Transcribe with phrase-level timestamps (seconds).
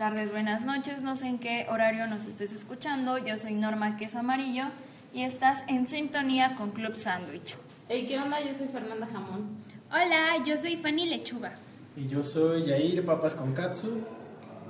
[0.00, 1.02] tardes, buenas noches.
[1.02, 3.18] No sé en qué horario nos estés escuchando.
[3.18, 4.64] Yo soy Norma Queso Amarillo
[5.12, 7.54] y estás en sintonía con Club Sandwich.
[7.86, 8.40] Hey, ¿qué onda?
[8.40, 9.58] Yo soy Fernanda Jamón.
[9.90, 11.52] Hola, yo soy Fanny Lechuga.
[11.98, 14.00] Y yo soy Yair Papas con Katsu.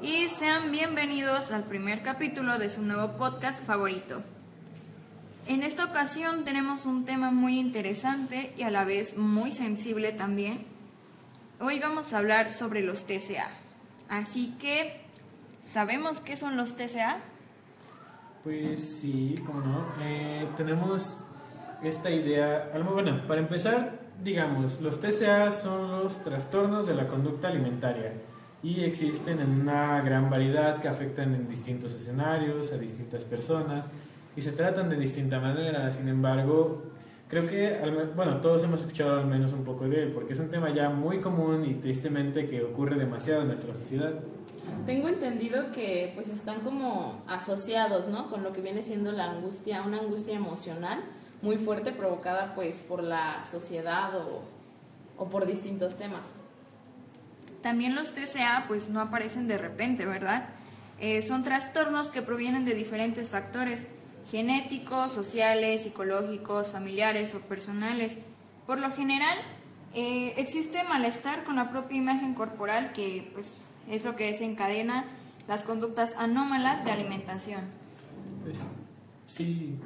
[0.03, 4.25] Y sean bienvenidos al primer capítulo de su nuevo podcast favorito.
[5.47, 10.65] En esta ocasión tenemos un tema muy interesante y a la vez muy sensible también.
[11.61, 13.48] Hoy vamos a hablar sobre los TCA.
[14.09, 15.00] Así que,
[15.70, 17.19] ¿sabemos qué son los TCA?
[18.42, 19.84] Pues sí, cómo no.
[20.02, 21.20] Eh, tenemos
[21.83, 22.73] esta idea.
[22.92, 28.14] Bueno, para empezar, digamos, los TCA son los trastornos de la conducta alimentaria
[28.62, 33.89] y existen en una gran variedad que afectan en distintos escenarios, a distintas personas
[34.37, 35.91] y se tratan de distinta manera.
[35.92, 36.83] Sin embargo,
[37.28, 37.78] creo que,
[38.16, 40.91] bueno, todos hemos escuchado al menos un poco de él, porque es un tema ya
[40.91, 44.14] muy común y tristemente que ocurre demasiado en nuestra sociedad.
[44.86, 48.30] Tengo entendido que pues están como asociados, ¿no?
[48.30, 51.02] Con lo que viene siendo la angustia, una angustia emocional
[51.42, 54.42] muy fuerte provocada pues por la sociedad o,
[55.17, 56.28] o por distintos temas.
[57.62, 60.48] También los TCA pues no aparecen de repente, ¿verdad?
[60.98, 63.86] Eh, son trastornos que provienen de diferentes factores
[64.30, 68.19] genéticos, sociales, psicológicos, familiares o personales.
[68.67, 69.39] Por lo general,
[69.95, 75.05] eh, existe malestar con la propia imagen corporal que pues, es lo que desencadena
[75.48, 77.62] las conductas anómalas de alimentación.
[78.44, 78.60] Pues,
[79.27, 79.78] sí.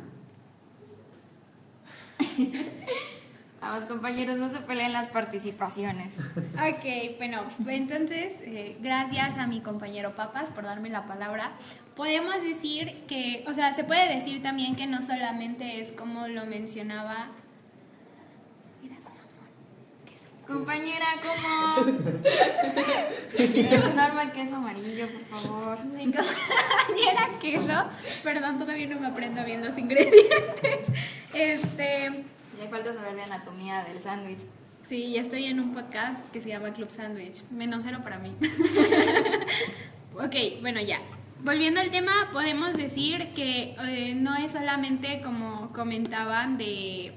[3.61, 6.15] Vamos compañeros, no se peleen las participaciones.
[6.55, 11.53] Ok, bueno, entonces eh, gracias a mi compañero Papas por darme la palabra.
[11.97, 16.47] Podemos decir que, o sea, se puede decir también que no solamente es como lo
[16.47, 17.29] mencionaba
[20.47, 21.87] Compañera, ¿cómo?
[23.39, 25.85] es normal queso amarillo, por favor.
[25.87, 27.89] Mi compañera queso,
[28.23, 30.81] perdón, todavía no me aprendo bien los ingredientes.
[31.33, 32.25] Este.
[32.59, 34.41] Le falta saber de anatomía del sándwich.
[34.87, 37.43] Sí, ya estoy en un podcast que se llama Club Sandwich.
[37.51, 38.37] Menos cero para mí.
[40.15, 41.01] ok, bueno, ya.
[41.43, 47.13] Volviendo al tema, podemos decir que eh, no es solamente como comentaban de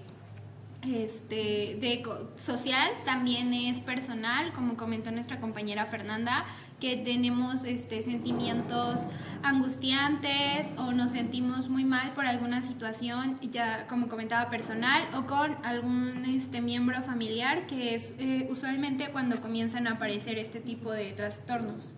[0.83, 2.03] este, de
[2.37, 6.45] social, también es personal, como comentó nuestra compañera Fernanda,
[6.79, 9.07] que tenemos este, sentimientos
[9.43, 15.57] angustiantes o nos sentimos muy mal por alguna situación, ya como comentaba personal, o con
[15.65, 21.11] algún este, miembro familiar, que es eh, usualmente cuando comienzan a aparecer este tipo de
[21.13, 21.95] trastornos.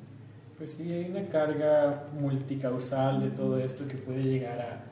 [0.58, 4.90] Pues sí, hay una carga multicausal de todo esto que puede llegar a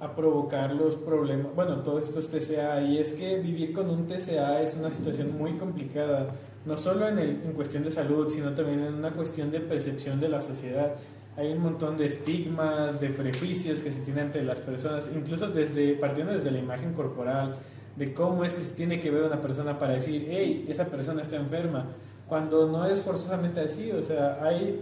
[0.00, 4.62] a provocar los problemas, bueno, todos estos TCA, y es que vivir con un TCA
[4.62, 6.28] es una situación muy complicada,
[6.64, 10.20] no solo en, el, en cuestión de salud, sino también en una cuestión de percepción
[10.20, 10.94] de la sociedad.
[11.36, 15.94] Hay un montón de estigmas, de prejuicios que se tienen entre las personas, incluso desde,
[15.94, 17.56] partiendo desde la imagen corporal,
[17.96, 21.22] de cómo es que se tiene que ver una persona para decir, hey, esa persona
[21.22, 21.86] está enferma,
[22.28, 24.80] cuando no es forzosamente así, o sea, hay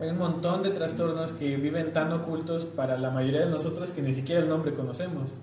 [0.00, 4.02] hay un montón de trastornos que viven tan ocultos para la mayoría de nosotros que
[4.02, 5.36] ni siquiera el nombre conocemos.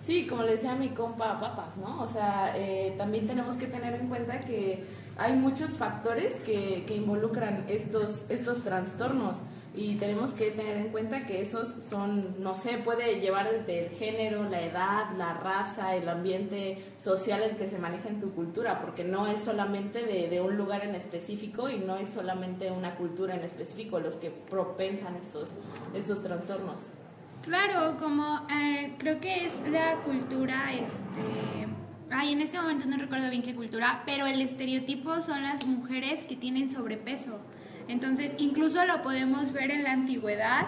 [0.00, 2.02] Sí, como le decía mi compa Papas, ¿no?
[2.02, 4.84] O sea, eh, también tenemos que tener en cuenta que
[5.16, 9.38] hay muchos factores que, que involucran estos, estos trastornos
[9.76, 13.90] y tenemos que tener en cuenta que esos son, no sé, puede llevar desde el
[13.90, 18.80] género, la edad, la raza, el ambiente social en que se maneja en tu cultura,
[18.80, 22.94] porque no es solamente de, de un lugar en específico y no es solamente una
[22.94, 25.56] cultura en específico los que propensan estos,
[25.92, 26.90] estos trastornos.
[27.42, 31.68] Claro, como eh, creo que es la cultura, este...
[32.10, 36.26] Ay, en este momento no recuerdo bien qué cultura, pero el estereotipo son las mujeres
[36.26, 37.40] que tienen sobrepeso.
[37.88, 40.66] Entonces, incluso lo podemos ver en la antigüedad,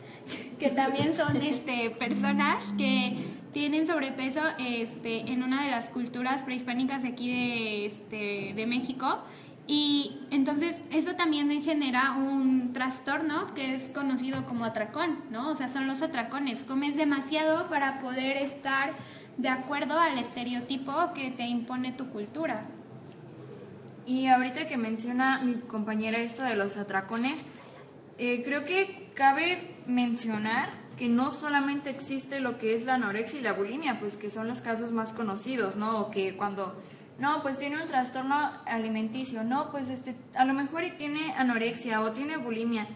[0.58, 3.16] que también son este, personas que
[3.52, 9.22] tienen sobrepeso este, en una de las culturas prehispánicas aquí de, este, de México.
[9.66, 15.50] Y entonces eso también genera un trastorno que es conocido como atracón, ¿no?
[15.50, 16.64] O sea, son los atracones.
[16.64, 18.90] Comes demasiado para poder estar
[19.36, 22.66] de acuerdo al estereotipo que te impone tu cultura.
[24.06, 27.40] Y ahorita que menciona mi compañera esto de los atracones,
[28.18, 33.42] eh, creo que cabe mencionar que no solamente existe lo que es la anorexia y
[33.42, 35.98] la bulimia, pues que son los casos más conocidos, ¿no?
[35.98, 36.78] O que cuando,
[37.18, 38.36] no, pues tiene un trastorno
[38.66, 42.86] alimenticio, no, pues este, a lo mejor tiene anorexia o tiene bulimia,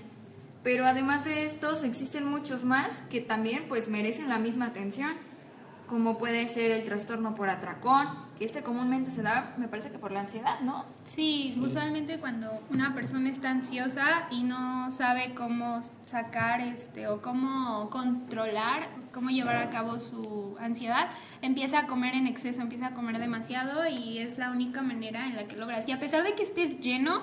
[0.63, 5.15] pero además de estos existen muchos más que también pues merecen la misma atención.
[5.89, 8.09] Como puede ser el trastorno por atracón,
[8.39, 10.85] que este comúnmente se da, me parece que por la ansiedad, ¿no?
[11.05, 17.91] Sí, usualmente cuando una persona está ansiosa y no sabe cómo sacar este o cómo
[17.91, 21.09] controlar, cómo llevar a cabo su ansiedad,
[21.43, 25.37] empieza a comer en exceso, empieza a comer demasiado y es la única manera en
[25.37, 25.89] la que logras.
[25.89, 27.23] Y a pesar de que estés lleno,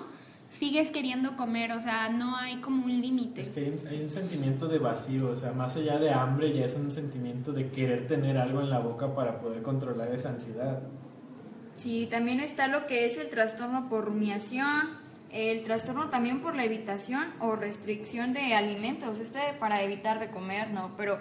[0.51, 3.41] sigues queriendo comer, o sea, no hay como un límite.
[3.41, 6.53] Es que hay un, hay un, sentimiento de vacío, o sea, más allá de hambre
[6.53, 10.29] ya es un sentimiento de querer tener algo en la boca para poder controlar esa
[10.29, 10.81] ansiedad.
[11.73, 14.99] Sí, también está lo que es el trastorno por rumiación,
[15.31, 20.69] el trastorno también por la evitación o restricción de alimentos, este para evitar de comer,
[20.71, 20.91] ¿no?
[20.97, 21.17] Pero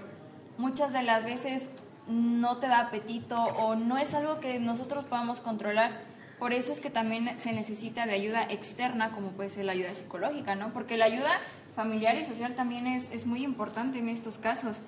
[0.59, 1.71] muchas de las veces
[2.09, 6.10] no te da apetito o no es algo que nosotros podamos controlar
[6.41, 9.95] por eso es que también se necesita de ayuda externa, como puede ser la ayuda
[9.95, 10.73] psicológica, ¿no?
[10.73, 11.31] Porque la ayuda
[11.77, 14.81] familiar y social también es, es muy importante en estos casos.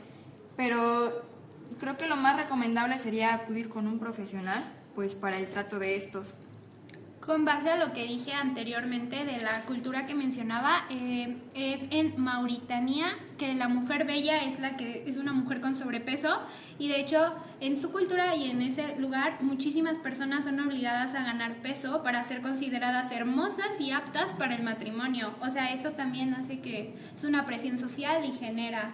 [0.57, 1.23] Pero
[1.79, 4.65] creo que lo más recomendable sería acudir con un profesional,
[4.95, 6.35] pues para el trato de estos
[7.25, 12.21] con base a lo que dije anteriormente de la cultura que mencionaba, eh, es en
[12.21, 16.41] Mauritania que la mujer bella es la que es una mujer con sobrepeso
[16.81, 21.23] y de hecho en su cultura y en ese lugar muchísimas personas son obligadas a
[21.23, 25.35] ganar peso para ser consideradas hermosas y aptas para el matrimonio.
[25.41, 28.91] O sea, eso también hace que es una presión social y genera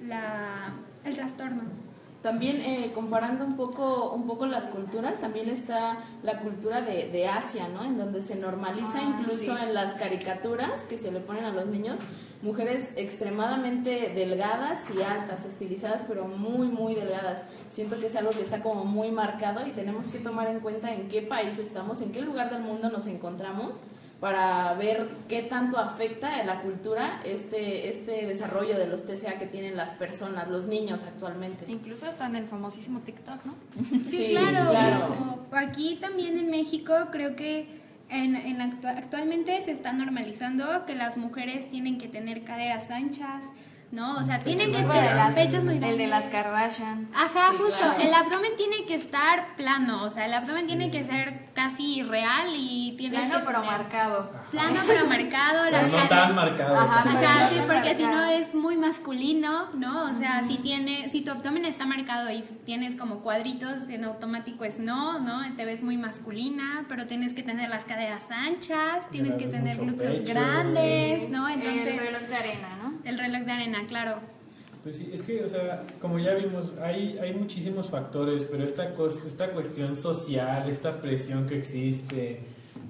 [0.00, 0.72] la,
[1.04, 1.91] el trastorno.
[2.22, 7.26] También eh, comparando un poco, un poco las culturas, también está la cultura de, de
[7.26, 7.82] Asia, ¿no?
[7.84, 9.62] En donde se normaliza Ah, incluso sí.
[9.62, 11.98] en las caricaturas que se le ponen a los niños,
[12.42, 17.44] mujeres extremadamente delgadas y altas, estilizadas, pero muy, muy delgadas.
[17.70, 20.92] Siento que es algo que está como muy marcado y tenemos que tomar en cuenta
[20.92, 23.80] en qué país estamos, en qué lugar del mundo nos encontramos
[24.22, 29.46] para ver qué tanto afecta a la cultura este, este desarrollo de los TCA que
[29.48, 31.64] tienen las personas, los niños actualmente.
[31.66, 33.54] Incluso hasta en el famosísimo TikTok, ¿no?
[33.84, 34.70] Sí, Sí, claro.
[34.70, 35.46] claro.
[35.50, 37.66] Aquí también en México creo que
[38.10, 43.46] en, en actua- actualmente se está normalizando que las mujeres tienen que tener caderas anchas,
[43.92, 44.16] ¿no?
[44.16, 45.46] O sea, tienen que estar grandes.
[45.46, 47.08] pechos muy El de las Kardashian.
[47.14, 47.78] Ajá, Sí, justo.
[47.78, 48.00] claro.
[48.00, 52.48] El abdomen tiene que estar plano, o sea, el abdomen tiene que ser casi real
[52.56, 54.32] y tienes Plano que pero tener- marcado.
[54.50, 56.74] Plano pero marcado, Pero no tan marcado.
[56.80, 57.26] Ajá, tampoco.
[57.26, 60.04] Ajá, Pero sí, no porque si no es muy masculino, ¿no?
[60.10, 64.64] O sea, si tiene, si tu abdomen está marcado y tienes como cuadritos en automático
[64.64, 65.40] es no, ¿no?
[65.56, 70.20] Te ves muy masculina, pero tienes que tener las caderas anchas, tienes que tener glúteos
[70.20, 71.28] pecho, grandes, sí.
[71.30, 71.48] ¿no?
[71.48, 72.92] el Entonces, reloj de arena, ¿no?
[73.04, 74.16] el reloj de arena, claro.
[74.82, 78.94] Pues sí, es que, o sea, como ya vimos, hay, hay muchísimos factores, pero esta,
[78.94, 82.40] cos- esta cuestión social, esta presión que existe,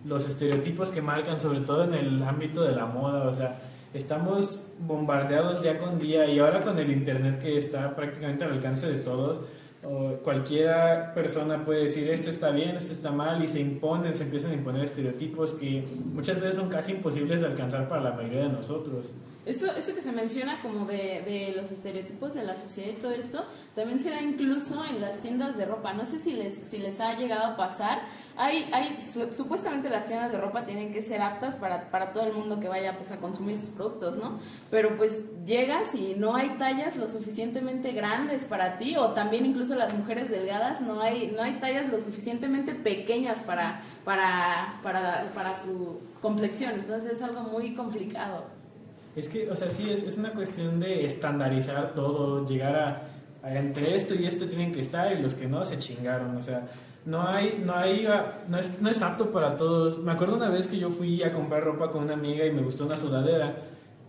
[0.07, 3.61] los estereotipos que marcan, sobre todo en el ámbito de la moda, o sea,
[3.93, 8.87] estamos bombardeados día con día y ahora con el Internet que está prácticamente al alcance
[8.89, 9.43] de todos,
[9.85, 14.25] o cualquiera persona puede decir esto está bien, esto está mal y se imponen, se
[14.25, 18.43] empiezan a imponer estereotipos que muchas veces son casi imposibles de alcanzar para la mayoría
[18.43, 19.13] de nosotros.
[19.45, 23.11] Esto, esto que se menciona como de, de los estereotipos de la sociedad y todo
[23.11, 23.45] esto,
[23.75, 25.93] también se da incluso en las tiendas de ropa.
[25.95, 28.03] No sé si les, si les ha llegado a pasar.
[28.37, 32.27] Hay, hay, su- supuestamente las tiendas de ropa tienen que ser aptas para, para todo
[32.27, 34.39] el mundo que vaya pues, a consumir sus productos, ¿no?
[34.71, 35.13] Pero pues
[35.45, 40.31] llegas y no hay tallas lo suficientemente grandes para ti, o también incluso las mujeres
[40.31, 46.73] delgadas, no hay, no hay tallas lo suficientemente pequeñas para, para, para, para su complexión.
[46.75, 48.45] Entonces es algo muy complicado.
[49.15, 53.03] Es que, o sea, sí, es, es una cuestión de estandarizar todo, llegar a
[53.45, 56.63] entre esto y esto tienen que estar y los que no se chingaron, o sea,
[57.05, 59.99] no hay, no hay, ah, no es, no es apto para todos.
[59.99, 62.63] Me acuerdo una vez que yo fui a comprar ropa con una amiga y me
[62.63, 63.57] gustó una sudadera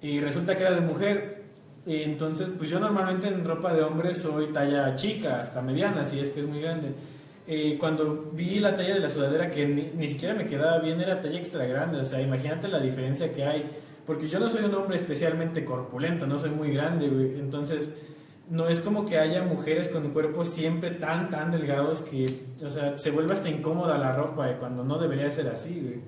[0.01, 1.43] y resulta que era de mujer.
[1.85, 6.29] Entonces, pues yo normalmente en ropa de hombre soy talla chica, hasta mediana, si es
[6.29, 6.93] que es muy grande.
[7.45, 11.01] Eh, cuando vi la talla de la sudadera que ni, ni siquiera me quedaba bien,
[11.01, 13.65] era talla extra grande, o sea, imagínate la diferencia que hay.
[14.05, 17.39] Porque yo no soy un hombre especialmente corpulento, no soy muy grande, güey.
[17.39, 17.93] Entonces,
[18.49, 22.25] no es como que haya mujeres con cuerpos siempre tan, tan delgados que,
[22.63, 26.01] o sea, se vuelve hasta incómoda la ropa eh, cuando no debería ser así.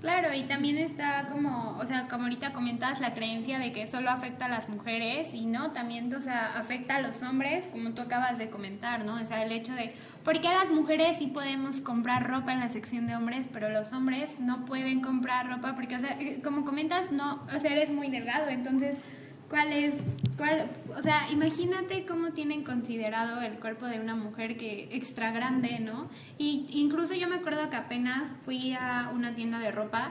[0.00, 4.10] Claro, y también está como, o sea, como ahorita comentas, la creencia de que solo
[4.10, 8.02] afecta a las mujeres y no, también, o sea, afecta a los hombres, como tú
[8.02, 9.14] acabas de comentar, ¿no?
[9.14, 12.68] O sea, el hecho de, ¿por qué las mujeres sí podemos comprar ropa en la
[12.68, 15.74] sección de hombres, pero los hombres no pueden comprar ropa?
[15.74, 19.00] Porque, o sea, eh, como comentas, no, o sea, eres muy delgado, entonces,
[19.48, 19.98] ¿cuál es,
[20.36, 25.78] cuál, o sea, imagínate cómo tienen considerado el cuerpo de una mujer que extra grande,
[25.80, 26.08] ¿no?
[26.38, 30.10] Y incluso yo me acuerdo que apenas fui a una tienda de ropa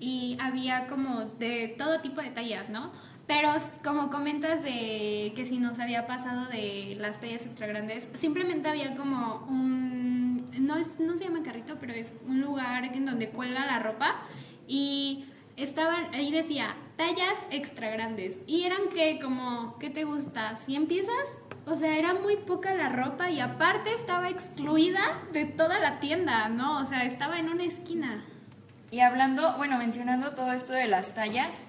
[0.00, 2.92] y había como de todo tipo de tallas, ¿no?
[3.26, 3.48] Pero
[3.82, 8.94] como comentas de que si nos había pasado de las tallas extra grandes, simplemente había
[8.96, 13.78] como un, no, no se llama carrito, pero es un lugar en donde cuelga la
[13.78, 14.14] ropa
[14.68, 15.24] y
[15.56, 18.40] estaban, ahí decía, tallas extra grandes.
[18.46, 20.56] Y eran que como, ¿qué te gusta?
[20.56, 21.38] ¿100 piezas?
[21.66, 25.00] O sea, era muy poca la ropa y aparte estaba excluida
[25.32, 26.80] de toda la tienda, ¿no?
[26.80, 28.24] O sea, estaba en una esquina.
[28.90, 31.62] Y hablando, bueno, mencionando todo esto de las tallas,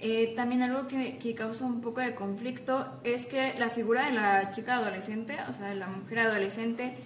[0.00, 4.12] eh, también algo que, que, causa un poco de conflicto es que la figura de
[4.12, 6.96] la chica adolescente, o sea, de la mujer adolescente,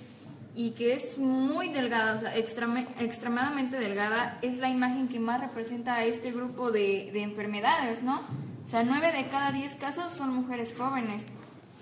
[0.55, 5.95] y que es muy delgada, o sea, extremadamente delgada, es la imagen que más representa
[5.95, 8.21] a este grupo de, de enfermedades, ¿no?
[8.65, 11.25] O sea, nueve de cada diez casos son mujeres jóvenes,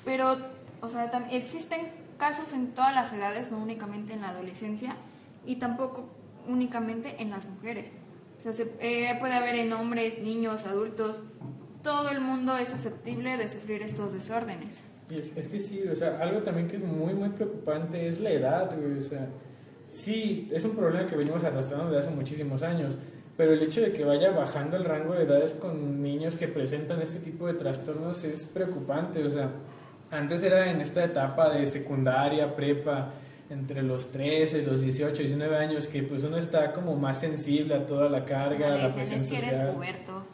[0.05, 0.37] pero,
[0.81, 1.81] o sea, existen
[2.19, 4.95] casos en todas las edades, no únicamente en la adolescencia,
[5.45, 6.09] y tampoco
[6.47, 7.93] únicamente en las mujeres.
[8.37, 11.21] O sea, se, eh, puede haber en hombres, niños, adultos.
[11.83, 14.85] Todo el mundo es susceptible de sufrir estos desórdenes.
[15.11, 18.31] Es, es, que sí, o sea, algo también que es muy, muy preocupante es la
[18.31, 18.99] edad, güey.
[18.99, 19.29] O sea,
[19.87, 22.99] sí, es un problema que venimos arrastrando desde hace muchísimos años,
[23.37, 27.00] pero el hecho de que vaya bajando el rango de edades con niños que presentan
[27.02, 29.25] este tipo de trastornos es preocupante.
[29.25, 29.50] O sea,
[30.11, 33.12] antes era en esta etapa de secundaria, prepa,
[33.50, 37.85] entre los 13, los 18, 19 años, que pues uno está como más sensible a
[37.85, 39.40] toda la carga, a la presión social.
[39.40, 40.25] Que eres puberto.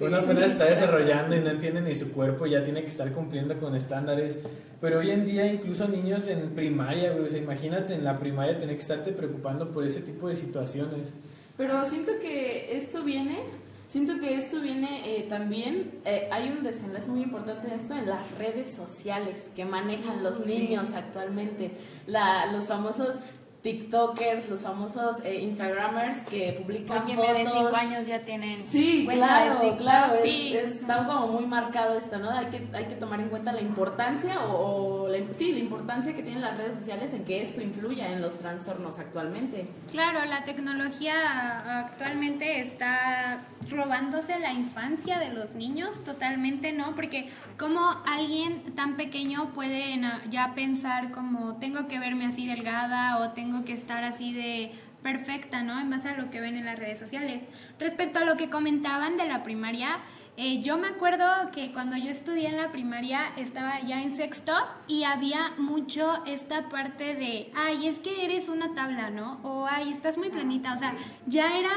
[0.00, 3.56] Uno apenas está desarrollando y no entiende ni su cuerpo, ya tiene que estar cumpliendo
[3.58, 4.38] con estándares.
[4.80, 8.58] Pero hoy en día incluso niños en primaria, güey, o sea, imagínate en la primaria
[8.58, 11.14] tener que estarte preocupando por ese tipo de situaciones.
[11.56, 13.38] Pero siento que esto viene
[13.86, 18.06] Siento que esto viene eh, también, eh, hay un desenlace muy importante en esto en
[18.06, 21.70] las redes sociales que manejan los niños actualmente,
[22.06, 23.16] la, los famosos
[23.64, 27.34] TikTokers, los famosos eh, Instagramers que publican Oye, fotos.
[27.34, 28.66] de 5 años ya tienen.
[28.68, 30.16] Sí, claro, claro.
[30.22, 32.28] Sí, está como muy marcado esto, ¿no?
[32.28, 36.22] Hay que, hay que tomar en cuenta la importancia o, la, sí, la importancia que
[36.22, 39.66] tienen las redes sociales en que esto influya en los trastornos actualmente.
[39.90, 46.94] Claro, la tecnología actualmente está robándose la infancia de los niños totalmente, ¿no?
[46.94, 53.30] Porque como alguien tan pequeño puede ya pensar como tengo que verme así delgada o
[53.30, 55.78] tengo que estar así de perfecta, ¿no?
[55.78, 57.42] En base a lo que ven en las redes sociales.
[57.78, 60.00] Respecto a lo que comentaban de la primaria,
[60.36, 64.52] eh, yo me acuerdo que cuando yo estudié en la primaria estaba ya en sexto
[64.88, 69.38] y había mucho esta parte de, ay, es que eres una tabla, ¿no?
[69.44, 70.72] O, ay, estás muy planita.
[70.72, 70.94] O sea,
[71.26, 71.70] ya era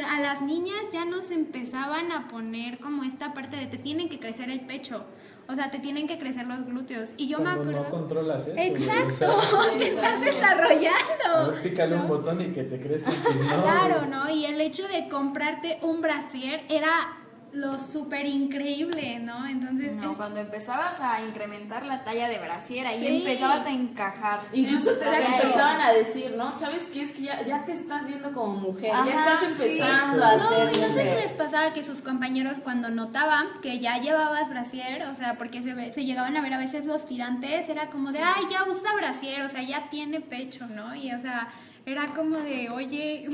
[0.00, 4.18] a las niñas ya nos empezaban a poner como esta parte de te tienen que
[4.18, 5.04] crecer el pecho.
[5.48, 7.14] O sea, te tienen que crecer los glúteos.
[7.16, 7.72] Y yo me acuerdo.
[7.72, 8.56] no controlas eso.
[8.56, 9.38] Exacto,
[9.78, 11.24] te estás desarrollando.
[11.28, 13.10] A ver, pícale un botón y que te crezca.
[13.10, 13.62] Pues no.
[13.62, 14.30] Claro, ¿no?
[14.30, 17.21] Y el hecho de comprarte un brasier era
[17.52, 19.46] lo súper increíble, ¿no?
[19.46, 19.92] Entonces...
[19.94, 24.40] No, cuando empezabas a incrementar la talla de brasiera y empezabas a encajar.
[24.52, 26.50] Incluso te empezaban a decir, ¿no?
[26.52, 27.02] ¿Sabes qué?
[27.02, 30.88] Es que ya, ya te estás viendo como mujer, ya estás empezando a ser No,
[30.88, 35.14] no sé si les pasaba que sus compañeros cuando notaban que ya llevabas brasier, o
[35.14, 38.44] sea, porque se, se llegaban a ver a veces los tirantes, era como de, ay,
[38.50, 40.94] ya usa brasier, o sea, ya tiene pecho, ¿no?
[40.94, 41.48] Y, o sea,
[41.84, 43.28] era como de, oye...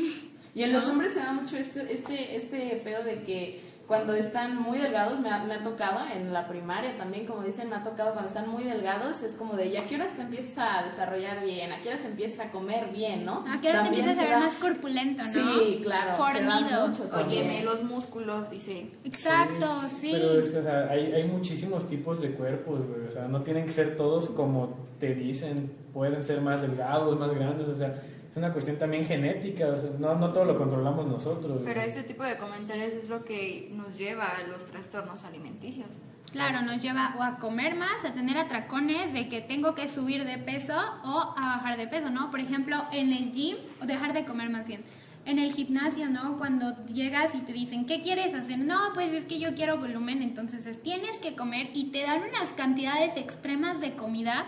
[0.55, 4.55] Y en los hombres se da mucho este, este, este pedo de que cuando están
[4.55, 7.83] muy delgados, me ha, me ha, tocado en la primaria también, como dicen, me ha
[7.83, 11.43] tocado cuando están muy delgados, es como de, ¿ya qué horas te empieza a desarrollar
[11.43, 11.73] bien?
[11.73, 13.47] ¿A qué horas empieza a comer bien, no?
[13.49, 15.33] ¿A qué horas te empiezas a ver más corpulento, no?
[15.33, 16.15] Sí, claro.
[16.17, 16.93] Fornido.
[17.17, 18.91] Óyeme, los músculos, dice.
[19.05, 20.13] Exacto, sí.
[20.13, 23.41] Pero es que, o sea, hay, hay muchísimos tipos de cuerpos, güey, o sea, no
[23.41, 28.03] tienen que ser todos como te dicen, pueden ser más delgados, más grandes, o sea
[28.31, 31.63] es una cuestión también genética, o sea, no, no todo lo controlamos nosotros.
[31.65, 35.89] Pero este tipo de comentarios es lo que nos lleva a los trastornos alimenticios.
[36.33, 40.27] Claro, nos lleva o a comer más, a tener atracones de que tengo que subir
[40.27, 42.31] de peso o a bajar de peso, ¿no?
[42.31, 44.83] Por ejemplo, en el gym, o dejar de comer más bien.
[45.25, 46.37] En el gimnasio, ¿no?
[46.37, 48.59] Cuando llegas y te dicen, ¿qué quieres hacer?
[48.59, 52.53] No, pues es que yo quiero volumen, entonces tienes que comer y te dan unas
[52.53, 54.47] cantidades extremas de comida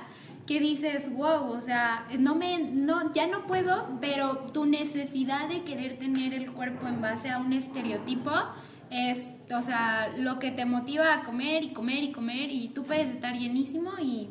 [0.51, 5.63] que dices, wow, o sea, no me, no, ya no puedo, pero tu necesidad de
[5.63, 8.33] querer tener el cuerpo en base a un estereotipo
[8.91, 12.83] es, o sea, lo que te motiva a comer y comer y comer y tú
[12.83, 14.31] puedes estar llenísimo y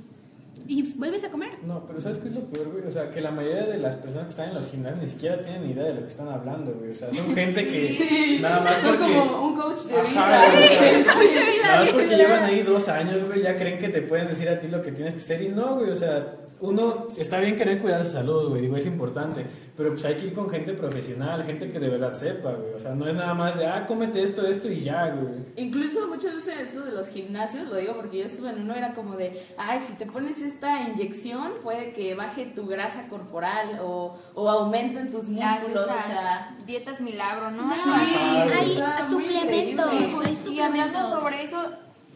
[0.68, 1.50] y vuelves a comer.
[1.64, 2.86] No, pero ¿sabes qué es lo peor, güey?
[2.86, 5.42] O sea, que la mayoría de las personas que están en los gimnasios ni siquiera
[5.42, 6.92] tienen ni idea de lo que están hablando, güey.
[6.92, 9.14] O sea, son gente que Sí, nada más son porque...
[9.14, 10.02] como un coach de vida.
[10.02, 13.78] Ajá, sea, Coach de vida, Nada más porque llevan ahí dos años, güey, ya creen
[13.78, 15.96] que te pueden decir a ti lo que tienes que hacer y no, güey, o
[15.96, 19.46] sea, uno, está bien querer cuidar su salud, güey, digo, es importante,
[19.80, 22.80] pero pues hay que ir con gente profesional, gente que de verdad sepa, güey, o
[22.82, 25.36] sea, no es nada más de, ah, cómete esto, esto y ya, güey.
[25.56, 28.94] Incluso muchas veces eso de los gimnasios, lo digo porque yo estuve en uno, era
[28.94, 34.20] como de, ay, si te pones esta inyección puede que baje tu grasa corporal o,
[34.34, 36.58] o aumenten tus músculos, o sea...
[36.66, 37.68] dietas milagro, ¿no?
[37.68, 38.78] No, sí, hay
[39.10, 39.94] suplementos.
[39.94, 41.10] Y, hablando suplementos.
[41.10, 41.58] sobre eso,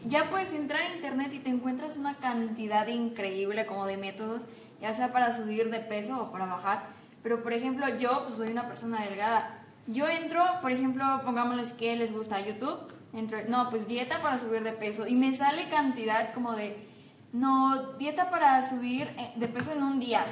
[0.04, 4.42] ya puedes entrar a internet y te encuentras una cantidad increíble como de métodos,
[4.82, 7.03] ya sea para subir de peso o para bajar.
[7.24, 9.62] Pero por ejemplo, yo pues soy una persona delgada.
[9.86, 12.78] Yo entro, por ejemplo, pongámosles que les gusta YouTube,
[13.14, 16.86] entro, no, pues dieta para subir de peso y me sale cantidad como de
[17.32, 20.22] no, dieta para subir eh, de peso en un día.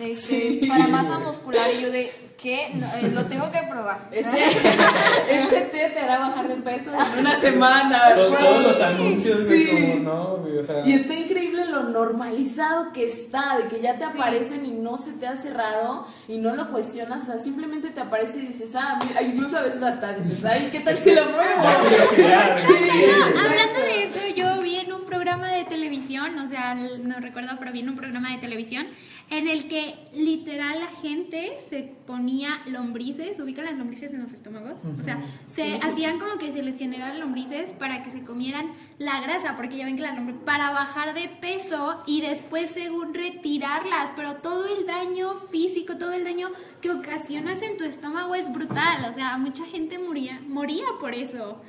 [0.00, 2.70] Este, para masa muscular y yo de ¿qué?
[2.74, 4.08] No, eh, lo tengo que probar.
[4.12, 4.46] Este,
[5.28, 8.14] este té te hará bajar de peso en una semana.
[8.14, 9.66] Todos, todos los anuncios, Sí.
[9.66, 10.86] como, no, o sea...
[10.86, 15.12] Y está increíble lo normalizado que está, de que ya te aparecen y no se
[15.12, 19.00] te hace raro y no lo cuestionas, o sea, simplemente te aparece y dices, ah,
[19.06, 21.62] mira, incluso a veces hasta dices, ay, ¿qué tal si lo pruebo?
[22.16, 27.56] Sí, hablando de eso, yo vi en un programa de televisión, o sea, no recuerdo,
[27.58, 28.86] pero vi en un programa de televisión
[29.30, 34.82] en el que literal la gente se ponía lombrices, ubican las lombrices en los estómagos,
[34.84, 39.20] o sea, se hacían como que se les generaran lombrices para que se comieran la
[39.20, 44.10] grasa, porque ya ven que las lombrices para bajar de peso y después según retirarlas,
[44.16, 46.50] pero todo el daño físico, todo el daño
[46.80, 51.60] que ocasionas en tu estómago es brutal, o sea, mucha gente moría, moría por eso.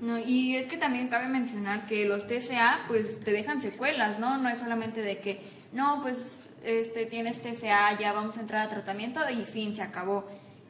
[0.00, 4.36] No, y es que también cabe mencionar que los TCA pues te dejan secuelas, ¿no?
[4.38, 5.40] No es solamente de que,
[5.72, 10.26] no, pues este, tienes TCA, ya vamos a entrar a tratamiento y fin, se acabó.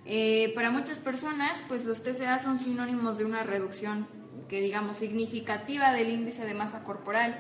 [0.06, 4.06] Eh, para muchas personas pues los TCA son sinónimos de una reducción
[4.48, 7.38] que digamos significativa del índice de masa corporal.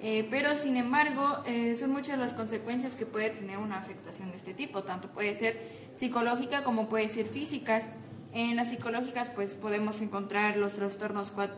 [0.00, 4.36] Eh, pero sin embargo, eh, son muchas las consecuencias que puede tener una afectación de
[4.36, 5.56] este tipo, tanto puede ser
[5.94, 7.88] psicológica como puede ser físicas.
[8.32, 11.54] En las psicológicas pues podemos encontrar los trastornos coad-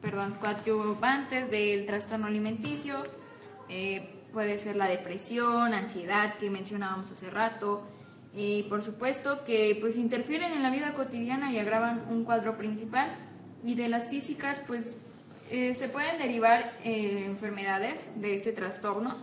[0.00, 3.02] perdón, coadyuvantes del trastorno alimenticio,
[3.68, 7.82] eh, puede ser la depresión, ansiedad que mencionábamos hace rato,
[8.34, 13.16] y por supuesto que pues interfieren en la vida cotidiana y agravan un cuadro principal.
[13.64, 14.96] Y de las físicas pues
[15.50, 19.16] eh, se pueden derivar eh, enfermedades de este trastorno,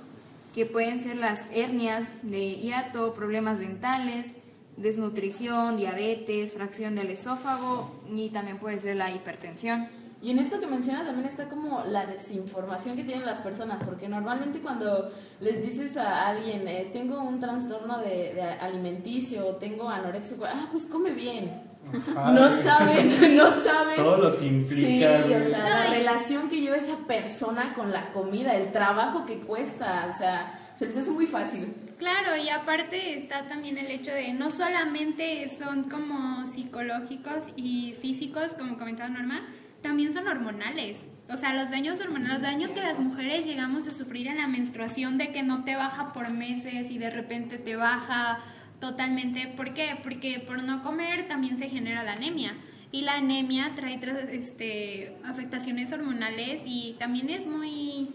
[0.53, 4.34] que pueden ser las hernias de hiato, problemas dentales,
[4.77, 9.88] desnutrición, diabetes, fracción del esófago y también puede ser la hipertensión.
[10.25, 14.09] Y en esto que menciona también está como la desinformación que tienen las personas, porque
[14.09, 19.88] normalmente cuando les dices a alguien, eh, tengo un trastorno de, de alimenticio, o tengo
[19.88, 21.61] anorexia, ah, pues come bien.
[21.93, 23.95] Ajá, no saben, no saben.
[23.97, 25.41] Todo lo que Sí, implica, güey.
[25.41, 30.09] o sea, la relación que lleva esa persona con la comida, el trabajo que cuesta,
[30.11, 31.71] o sea, se les hace muy fácil.
[31.99, 38.55] Claro, y aparte está también el hecho de no solamente son como psicológicos y físicos,
[38.55, 39.45] como comentaba Norma,
[39.86, 41.08] también son hormonales.
[41.30, 44.48] O sea, los daños hormonales, los daños que las mujeres llegamos a sufrir en la
[44.48, 48.39] menstruación de que no te baja por meses y de repente te baja
[48.80, 49.45] totalmente.
[49.56, 49.95] ¿Por qué?
[50.02, 52.56] Porque por no comer también se genera la anemia.
[52.91, 54.00] Y la anemia trae
[54.32, 58.10] este, afectaciones hormonales y también es muy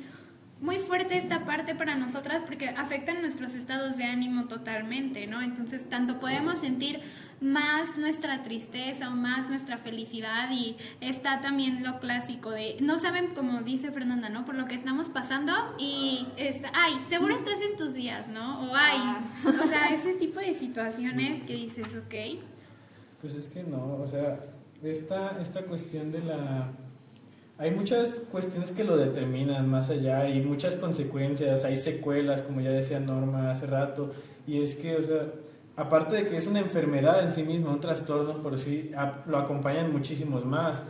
[0.60, 5.40] muy fuerte esta parte para nosotras porque afectan nuestros estados de ánimo totalmente, ¿no?
[5.40, 7.00] Entonces, tanto podemos sentir
[7.40, 13.28] más nuestra tristeza o más nuestra felicidad y está también lo clásico de, no saben,
[13.34, 14.44] como dice Fernanda, ¿no?
[14.44, 18.70] Por lo que estamos pasando y, está, ay, seguro estás en tus días, ¿no?
[18.70, 19.00] O ay,
[19.46, 22.42] o sea, ese tipo de situaciones que dices, ok.
[23.22, 24.40] Pues es que no, o sea,
[24.82, 26.72] esta, esta cuestión de la...
[27.56, 32.70] Hay muchas cuestiones que lo determinan más allá, hay muchas consecuencias, hay secuelas, como ya
[32.70, 34.10] decía Norma hace rato,
[34.46, 35.26] y es que, o sea,
[35.80, 38.92] aparte de que es una enfermedad en sí misma, un trastorno por sí,
[39.26, 40.82] lo acompañan muchísimos más.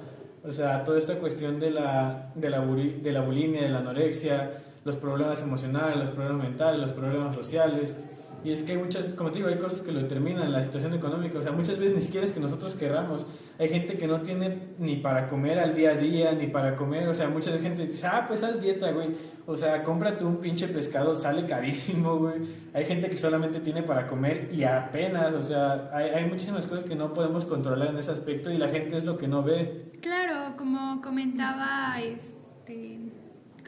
[0.42, 4.50] O sea, toda esta cuestión de la, de la, de la bulimia, de la anorexia,
[4.85, 7.96] los problemas emocionales, los problemas mentales, los problemas sociales.
[8.42, 10.94] Y es que hay muchas, como te digo, hay cosas que lo determinan, la situación
[10.94, 11.38] económica.
[11.38, 13.26] O sea, muchas veces ni siquiera es que nosotros querramos.
[13.59, 17.09] Hay gente que no tiene ni para comer al día a día, ni para comer.
[17.09, 19.09] O sea, mucha gente dice, ah, pues haz dieta, güey.
[19.46, 22.40] O sea, cómprate un pinche pescado, sale carísimo, güey.
[22.72, 25.35] Hay gente que solamente tiene para comer y apenas.
[25.35, 28.68] O sea, hay, hay muchísimas cosas que no podemos controlar en ese aspecto y la
[28.68, 29.90] gente es lo que no ve.
[30.00, 33.00] Claro, como comentaba este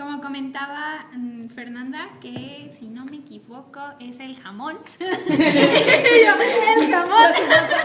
[0.03, 4.79] como comentaba mm, Fernanda, que si no me equivoco es el jamón.
[4.99, 7.33] el jamón.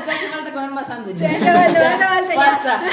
[0.05, 1.39] Te hace falta comer más sándwiches.
[2.35, 2.81] Basta.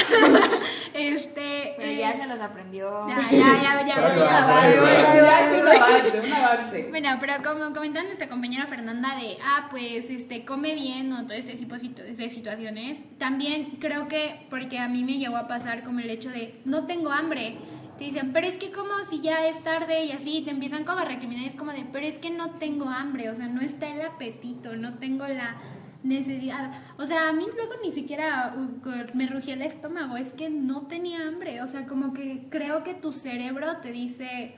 [0.93, 1.75] Este.
[1.77, 3.05] Pero ya eh, se los aprendió.
[3.09, 4.07] Ya, ya, ya, ya.
[4.07, 4.79] Es un avance.
[4.79, 6.87] un avance, un avance.
[6.89, 11.33] Bueno, pero como comentaba nuestra compañera Fernanda de, ah, pues, este, come bien o todo
[11.33, 15.99] este tipo de situaciones, también creo que, porque a mí me llegó a pasar como
[15.99, 17.57] el hecho de, no tengo hambre
[17.97, 20.99] te dicen, pero es que como si ya es tarde y así, te empiezan como
[20.99, 23.89] a recriminar, es como de, pero es que no tengo hambre, o sea, no está
[23.89, 25.55] el apetito, no tengo la
[26.03, 26.71] necesidad.
[26.97, 30.83] O sea, a mí luego ni siquiera uh, me rugía el estómago, es que no
[30.83, 34.55] tenía hambre, o sea, como que creo que tu cerebro te dice,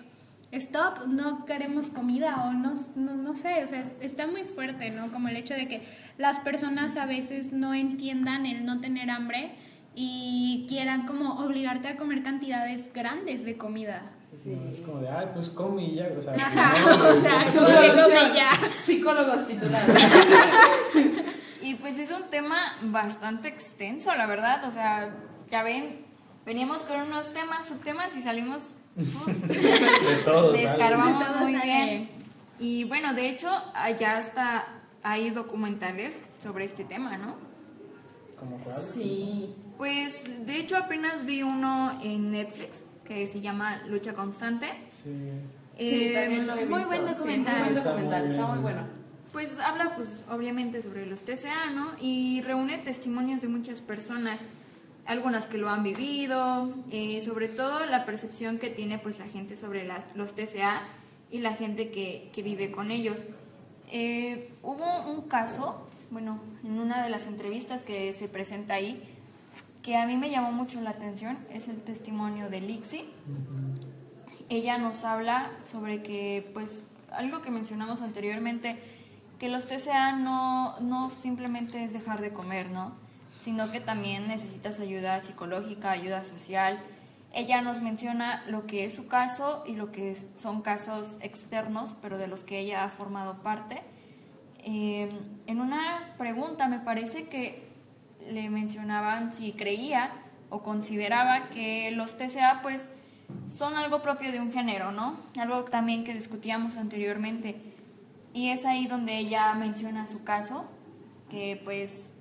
[0.52, 5.12] stop, no queremos comida o no, no, no sé, o sea, está muy fuerte, ¿no?
[5.12, 5.82] Como el hecho de que
[6.18, 9.52] las personas a veces no entiendan el no tener hambre
[10.00, 14.04] y quieran como obligarte a comer cantidades grandes de comida.
[14.32, 14.56] Sí.
[14.68, 16.08] Es como de, ay, pues come y ya.
[16.16, 18.52] O sea, o sea, come ya.
[18.86, 19.98] Psicólogos titulados.
[21.64, 24.66] y pues es un tema bastante extenso, la verdad.
[24.66, 25.16] O sea,
[25.50, 26.06] ya ven,
[26.46, 28.70] veníamos con unos temas, subtemas y salimos.
[28.96, 30.54] de todos.
[30.54, 32.10] Descarbamos muy bien.
[32.60, 34.68] Y bueno, de hecho, allá hasta
[35.02, 37.36] hay documentales sobre este tema, ¿no?
[38.38, 38.80] ¿Cómo cuál?
[38.94, 39.56] Sí.
[39.78, 44.68] Pues de hecho apenas vi uno en Netflix que se llama Lucha Constante.
[44.90, 45.32] Sí.
[45.78, 47.56] Eh, también lo he Muy buen documental.
[47.60, 48.88] muy buen documental, está muy, bueno.
[49.32, 51.92] Pues habla pues obviamente sobre los TCA, ¿no?
[52.02, 54.40] Y reúne testimonios de muchas personas,
[55.06, 59.56] algunas que lo han vivido, eh, sobre todo la percepción que tiene pues la gente
[59.56, 60.82] sobre los TCA
[61.30, 63.24] y la gente que, que vive con ellos.
[63.92, 69.02] Eh, hubo un caso, bueno, en una de las entrevistas que se presenta ahí,
[69.88, 73.06] que a mí me llamó mucho la atención es el testimonio de Lixi.
[74.50, 78.78] Ella nos habla sobre que, pues, algo que mencionamos anteriormente,
[79.40, 82.96] que los TCA no, no simplemente es dejar de comer, ¿no?
[83.40, 86.80] Sino que también necesitas ayuda psicológica, ayuda social.
[87.32, 92.18] Ella nos menciona lo que es su caso y lo que son casos externos, pero
[92.18, 93.84] de los que ella ha formado parte.
[94.66, 95.08] Eh,
[95.46, 97.67] en una pregunta me parece que
[98.32, 100.12] le mencionaban si creía
[100.50, 102.88] o consideraba que los TCA pues
[103.48, 105.18] son algo propio de un género, ¿no?
[105.38, 107.62] Algo también que discutíamos anteriormente.
[108.34, 110.66] Y es ahí donde ella menciona su caso,
[111.30, 112.12] que pues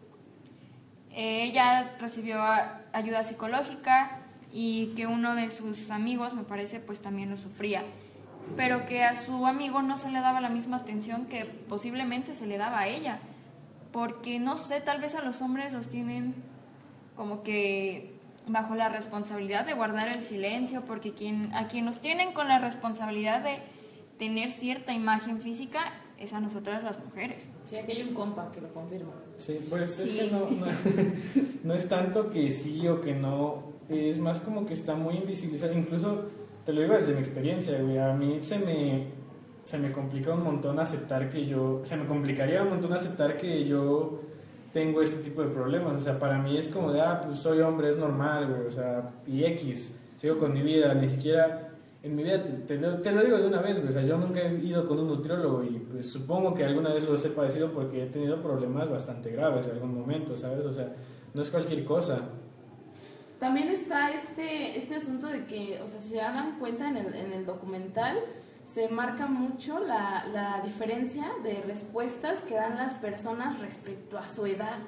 [1.13, 2.43] ella recibió
[2.93, 4.19] ayuda psicológica
[4.53, 7.83] y que uno de sus amigos, me parece, pues también lo sufría,
[8.57, 12.47] pero que a su amigo no se le daba la misma atención que posiblemente se
[12.47, 13.19] le daba a ella
[13.97, 16.35] porque no sé, tal vez a los hombres los tienen
[17.17, 18.13] como que
[18.47, 22.59] bajo la responsabilidad de guardar el silencio, porque quien, a quien nos tienen con la
[22.59, 23.59] responsabilidad de
[24.19, 27.51] tener cierta imagen física es a nosotras las mujeres.
[27.65, 29.15] Sí, aquí hay un compa que lo confirma.
[29.39, 30.47] Sí, pues es que no,
[31.65, 35.73] no, es tanto que sí o que no, es más como que está muy invisibilizado,
[35.73, 36.27] incluso
[36.67, 39.07] te lo digo desde mi experiencia, güey, a mí se me
[39.67, 43.65] se me complica un montón aceptar que yo, se me complicaría un montón aceptar que
[43.65, 44.21] yo
[44.73, 45.97] tengo este tipo de problemas.
[45.97, 48.61] O sea, para mí es como de, ah, pues soy hombre, es normal, güey.
[48.61, 51.73] O sea, y X, sigo con mi vida, ni siquiera
[52.05, 53.79] en mi vida, te, lo digo de una vez.
[53.79, 57.03] O sea, yo nunca he ido con un nutriólogo y pues supongo que alguna vez
[57.03, 60.65] lo he padecido porque he tenido problemas bastante graves en algún momento, ¿sabes?
[60.65, 60.95] O sea,
[61.35, 62.21] no es cualquier cosa.
[63.41, 67.33] También está este, este asunto de que, o sea, se dan cuenta en el, en
[67.33, 68.17] el documental,
[68.67, 74.45] se marca mucho la, la, diferencia de respuestas que dan las personas respecto a su
[74.45, 74.79] edad.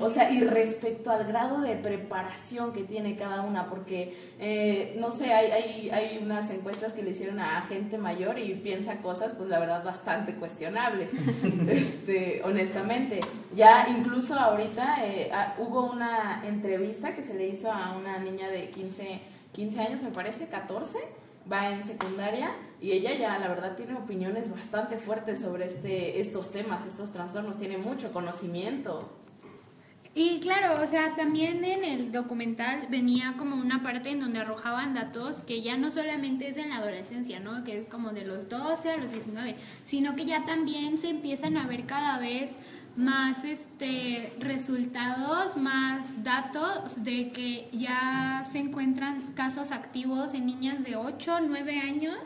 [0.00, 5.10] O sea, y respecto al grado de preparación que tiene cada una, porque, eh, no
[5.10, 9.32] sé, hay, hay, hay, unas encuestas que le hicieron a gente mayor y piensa cosas,
[9.36, 11.12] pues la verdad, bastante cuestionables,
[11.68, 13.18] este, honestamente.
[13.56, 18.48] Ya incluso ahorita eh, ah, hubo una entrevista que se le hizo a una niña
[18.48, 19.20] de 15,
[19.52, 20.98] 15 años, me parece, 14
[21.50, 26.52] va en secundaria y ella ya la verdad tiene opiniones bastante fuertes sobre este, estos
[26.52, 29.10] temas, estos trastornos, tiene mucho conocimiento.
[30.18, 34.94] Y claro, o sea, también en el documental venía como una parte en donde arrojaban
[34.94, 37.64] datos que ya no solamente es en la adolescencia, ¿no?
[37.64, 41.58] Que es como de los 12 a los 19, sino que ya también se empiezan
[41.58, 42.52] a ver cada vez
[42.96, 50.96] más este resultados, más datos de que ya se encuentran casos activos en niñas de
[50.96, 52.16] 8, 9 años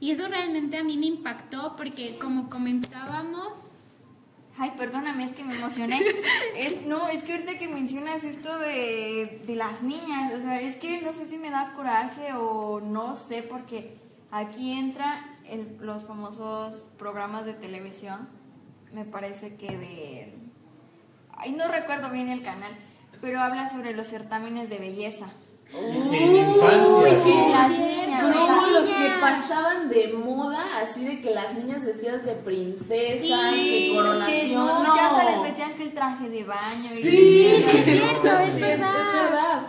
[0.00, 3.66] y eso realmente a mí me impactó porque como comentábamos
[4.60, 6.00] Ay, perdóname, es que me emocioné.
[6.56, 10.74] es, no, es que ahorita que mencionas esto de, de las niñas, o sea, es
[10.74, 13.96] que no sé si me da coraje o no sé, porque
[14.30, 18.28] Aquí entra el- los famosos programas de televisión,
[18.92, 20.34] me parece que de...
[21.32, 22.72] Ay, no recuerdo bien el canal,
[23.22, 25.30] pero habla sobre los certámenes de belleza.
[25.72, 27.22] En infancia.
[27.22, 32.24] sí, las niñas, Como los que pasaban de moda, así de que las niñas vestidas
[32.24, 34.54] de princesas, de que coronación.
[34.54, 34.96] no, no.
[34.96, 36.90] ya hasta les metían que el traje de baño.
[36.94, 38.90] y- Sí, es cierto, es Sí, verdad.
[38.96, 39.62] es verdad.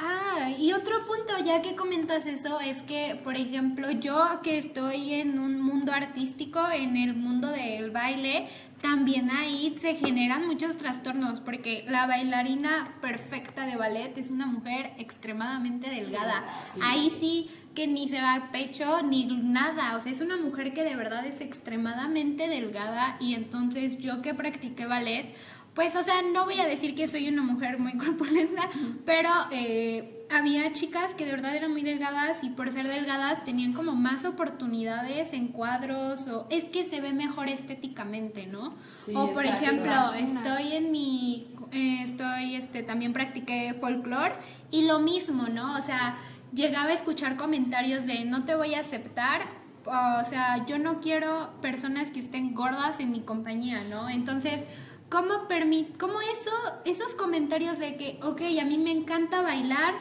[0.00, 5.14] Ah, y otro punto, ya que comentas eso, es que, por ejemplo, yo que estoy
[5.14, 8.48] en un mundo artístico, en el mundo del baile,
[8.80, 14.92] también ahí se generan muchos trastornos, porque la bailarina perfecta de ballet es una mujer
[14.98, 16.44] extremadamente delgada.
[16.74, 16.80] Sí.
[16.82, 20.72] Ahí sí que ni se va a pecho ni nada, o sea, es una mujer
[20.74, 25.34] que de verdad es extremadamente delgada y entonces yo que practiqué ballet,
[25.74, 28.68] pues, o sea, no voy a decir que soy una mujer muy corpulenta,
[29.04, 33.72] pero eh, había chicas que de verdad eran muy delgadas y por ser delgadas tenían
[33.72, 38.74] como más oportunidades en cuadros o es que se ve mejor estéticamente, ¿no?
[39.04, 39.64] Sí, o por exacto.
[39.64, 44.34] ejemplo, estoy en mi, eh, estoy, este, también practiqué folclore
[44.70, 45.76] y lo mismo, ¿no?
[45.78, 46.16] O sea,
[46.52, 49.42] llegaba a escuchar comentarios de no te voy a aceptar.
[49.86, 54.10] O sea, yo no quiero personas que estén gordas en mi compañía, ¿no?
[54.10, 54.66] Entonces,
[55.08, 56.50] ¿cómo, permi cómo eso,
[56.84, 59.94] esos comentarios de que, ok, a mí me encanta bailar,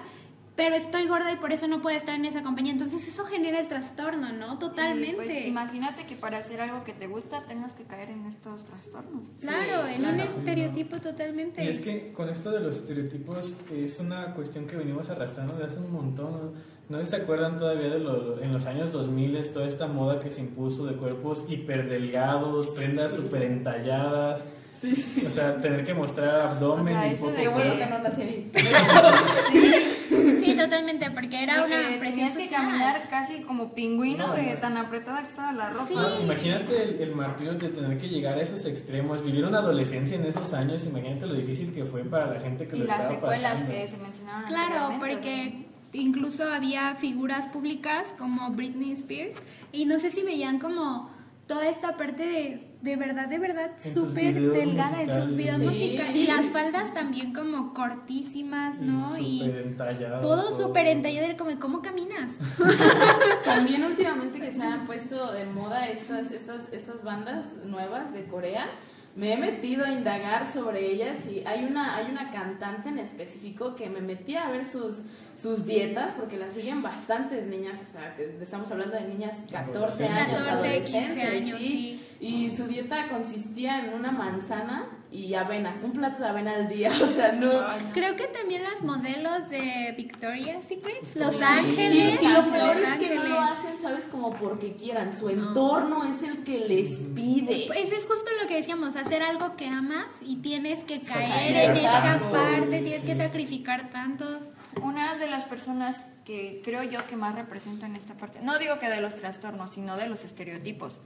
[0.56, 2.72] pero estoy gorda y por eso no puedo estar en esa compañía?
[2.72, 4.58] Entonces, eso genera el trastorno, ¿no?
[4.58, 5.16] Totalmente.
[5.16, 9.28] pues, imagínate que para hacer algo que te gusta tengas que caer en estos trastornos.
[9.40, 10.14] claro, Sí, en claro.
[10.16, 11.64] un estereotipo totalmente.
[11.64, 15.66] Y es que con esto de los estereotipos es una cuestión que venimos arrastrando de
[15.66, 16.54] hace un montón.
[16.90, 17.00] ¿no?
[17.00, 20.40] ¿No se acuerdan todavía de lo, en los años 2000 toda esta moda que se
[20.42, 24.44] impuso de cuerpos hiperdelgados, prendas súper entalladas?
[24.80, 25.26] Sí, sí.
[25.26, 27.80] O sea, tener que mostrar abdomen O sea, y esto poco de Qué bueno que-
[27.80, 28.52] que no nací ahí.
[30.48, 32.62] Sí, totalmente, porque era Porque una presión tenías que social.
[32.62, 34.60] caminar casi como pingüino No, de no.
[34.60, 35.88] tan apretada que estaba la ropa.
[35.88, 35.94] Sí.
[35.96, 40.16] No, imagínate el, el martirio de tener que llegar a esos extremos, vivir una adolescencia
[40.18, 43.00] en esos años, imagínate lo difícil que fue para la gente que Y lo las
[43.00, 43.72] estaba secuelas pasando.
[43.74, 49.38] que se mencionaron Claro, porque incluso había figuras públicas como Britney Spears
[49.74, 51.10] y no sé si veían como
[51.48, 55.36] toda esta parte de, de verdad, de verdad, súper delgada en sus musicales.
[55.36, 55.66] videos Sí.
[55.66, 56.16] musicales.
[56.16, 59.10] Y las faldas también como cortísimas, ¿no?
[59.18, 60.22] Y Y entallado.
[60.22, 62.38] todo súper entallado, como, ¿cómo caminas?
[63.46, 68.68] También últimamente que se han puesto de moda estas, estas, estas bandas nuevas de Corea,
[69.18, 73.76] me he metido a indagar sobre ellas y hay una, hay una cantante en específico
[73.76, 75.02] que me metí a ver sus,
[75.36, 80.06] sus dietas porque las siguen bastantes niñas, o sea, que estamos hablando de niñas 14
[80.06, 82.00] años, 14, 15 adolescentes, años, sí.
[82.20, 86.92] Y su dieta consistía en una manzana y avena, un plato de avena al día,
[87.02, 87.66] o sea, no...
[87.94, 91.40] Creo que también las modelos de Victoria's Secret, Los.
[91.40, 94.08] Y, Ángeles, y lo Los peor es que no lo hacen, ¿sabes?
[94.08, 95.14] Como porque quieran.
[95.14, 97.66] Su entorno es el que les pide.
[97.68, 101.78] Pues es justo lo que decíamos, hacer algo que amas y tienes que caer en
[101.78, 103.08] esa tanto, parte, tienes sí.
[103.08, 104.40] que sacrificar tanto.
[104.82, 108.90] Una de las personas que creo yo que más representan esta parte, no digo que
[108.90, 111.00] de los trastornos, sino de los estereotipos,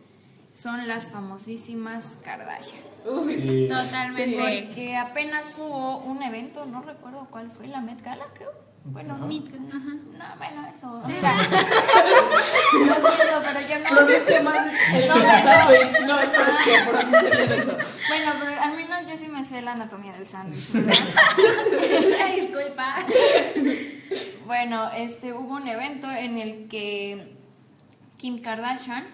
[0.54, 2.82] son las famosísimas Kardashian.
[3.06, 3.68] Uy, Sí.
[3.70, 4.38] Totalmente.
[4.68, 8.52] Porque apenas hubo un evento, no recuerdo cuál fue, la Met Gala, creo.
[8.84, 9.26] Bueno, Ajá.
[9.26, 9.78] Mit- ajá.
[10.18, 11.04] no, bueno, eso.
[11.06, 11.34] Mira.
[12.74, 13.92] Lo siento, pero yo no.
[14.44, 15.08] Más el
[16.08, 16.16] No.
[16.16, 17.78] No, produce bien eso.
[18.08, 20.72] Bueno, pero al menos yo sí me sé la anatomía del sándwich,
[22.36, 23.06] disculpa.
[24.46, 27.36] Bueno, este hubo un evento en el que
[28.18, 29.06] Kim Kardashian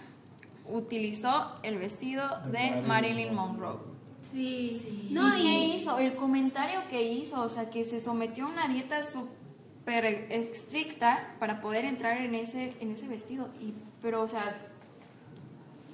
[0.70, 3.78] utilizó el vestido De de Marilyn Monroe.
[4.22, 4.80] Sí.
[4.82, 5.10] Sí.
[5.12, 5.98] No, ¿y qué hizo?
[6.00, 11.62] El comentario que hizo, o sea, que se sometió a una dieta súper estricta para
[11.62, 13.50] poder entrar en ese, en ese vestido.
[13.62, 14.58] Y, pero, o sea,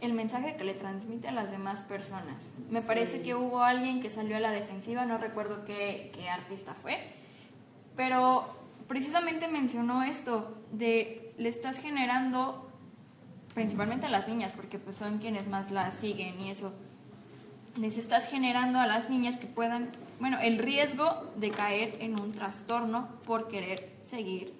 [0.02, 2.52] el mensaje que le transmite a las demás personas.
[2.70, 6.74] Me parece que hubo alguien que salió a la defensiva, no recuerdo qué, qué artista
[6.74, 6.98] fue,
[7.96, 8.46] pero
[8.88, 12.70] precisamente mencionó esto de le estás generando
[13.54, 16.74] principalmente a las niñas, porque pues son quienes más la siguen y eso,
[17.78, 19.90] les estás generando a las niñas que puedan,
[20.20, 24.54] bueno, el riesgo de caer en un trastorno por querer seguir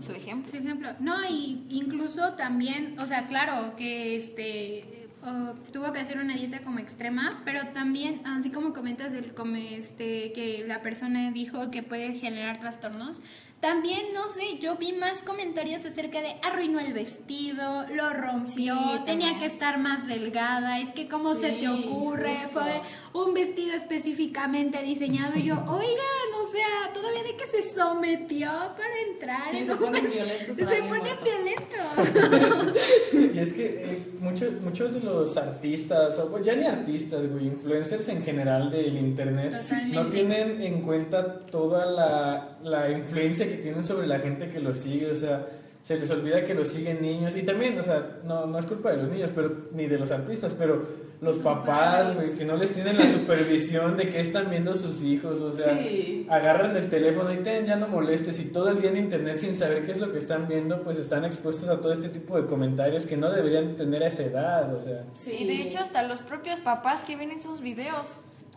[0.00, 0.50] Su ejemplo.
[0.50, 0.90] su ejemplo.
[1.00, 6.34] No, y incluso también, o sea, claro que este eh, oh, tuvo que hacer una
[6.34, 11.70] dieta como extrema, pero también, así como comentas del como este que la persona dijo
[11.70, 13.20] que puede generar trastornos,
[13.62, 19.00] también no sé, yo vi más comentarios acerca de arruinó el vestido, lo rompió, Sí,
[19.06, 22.58] tenía que estar más delgada, es que cómo se te ocurre, justo.
[22.60, 22.80] fue
[23.22, 29.00] un vestido específicamente diseñado y yo, oigan, o sea, todavía de que se sometió para
[29.12, 29.50] entrar.
[29.52, 30.68] Sí, se pone violento.
[30.68, 32.72] Se pone violento.
[33.34, 38.08] Y es que eh, muchos, muchos de los artistas, o ya ni artistas, güey, influencers
[38.08, 39.94] en general del internet, Totalmente.
[39.96, 44.78] no tienen en cuenta toda la, la influencia que tienen sobre la gente que los
[44.78, 45.46] sigue, o sea,
[45.82, 48.90] se les olvida que los siguen niños, y también, o sea, no, no es culpa
[48.92, 50.80] de los niños, pero ni de los artistas, pero
[51.20, 55.40] los papás, güey, que no les tienen la supervisión de qué están viendo sus hijos,
[55.40, 56.26] o sea, Sí.
[56.30, 59.56] agarran el teléfono y ten, ya no molestes y todo el día en internet sin
[59.56, 62.46] saber qué es lo que están viendo, pues están expuestos a todo este tipo de
[62.46, 65.04] comentarios que no deberían tener a esa edad, o sea.
[65.14, 65.32] Sí.
[65.40, 68.06] Y de hecho hasta los propios papás que ven esos videos,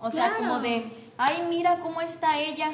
[0.01, 0.35] o sea, Claro.
[0.43, 0.85] como de,
[1.17, 2.71] ay, mira cómo está ella,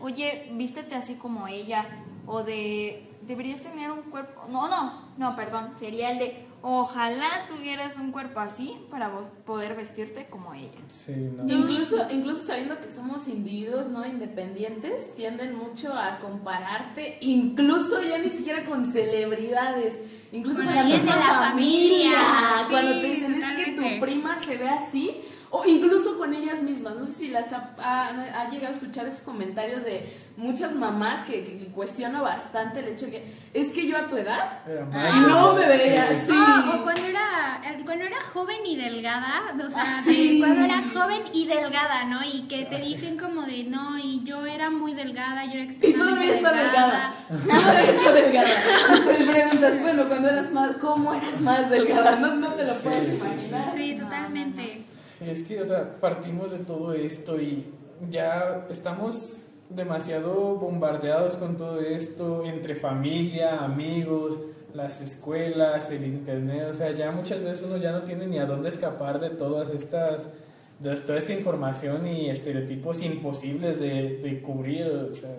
[0.00, 1.84] oye, vístete así como ella,
[2.26, 7.98] o de, deberías tener un cuerpo, no, no, no, perdón, sería el de, ojalá tuvieras
[7.98, 10.70] un cuerpo así para vos poder vestirte como ella.
[10.88, 11.44] Sí, no.
[11.52, 18.30] Incluso, incluso sabiendo que somos individuos no independientes, tienden mucho a compararte, incluso ya ni
[18.30, 20.00] siquiera con celebridades,
[20.32, 21.50] incluso Con con, la familia.
[21.50, 22.18] familia,
[22.70, 25.20] Cuando te dicen es que tu prima se ve así,
[25.56, 26.94] o incluso con ellas mismas.
[26.96, 28.08] No sé si las ha, ha-
[28.40, 32.88] ha llegado a escuchar esos comentarios de muchas mamás que, que, que cuestiono bastante el
[32.88, 34.62] hecho de que es que yo a tu edad
[34.92, 36.14] Ah, no me veía Sí.
[36.22, 36.32] así.
[36.32, 40.38] No, o cuando era, cuando era joven y delgada, o sea, Ah, sí.
[40.40, 42.20] cuando era joven y delgada, ¿no?
[42.24, 42.94] Y que te Ah, sí.
[42.96, 46.52] dicen como de, no, y yo era muy delgada, yo era Y extremadamente todavía está
[46.52, 47.14] delgada.
[47.28, 48.48] Todavía está delgada.
[49.06, 52.16] Te preguntas, bueno, cuando eras más, ¿cómo eras más delgada?
[52.16, 53.26] No, no te lo Sí, puedes sí, sí.
[53.26, 53.72] imaginar.
[53.76, 54.43] Sí, totalmente.
[55.26, 57.66] Es que, o sea, partimos de todo esto y
[58.10, 64.38] ya estamos demasiado bombardeados con todo esto, entre familia, amigos,
[64.74, 68.46] las escuelas, el internet, o sea, ya muchas veces uno ya no tiene ni a
[68.46, 70.28] dónde escapar de todas estas,
[70.80, 75.38] de toda esta información y estereotipos imposibles de, de cubrir, o sea,